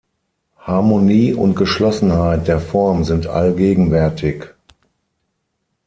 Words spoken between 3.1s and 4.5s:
allgegenwärtig.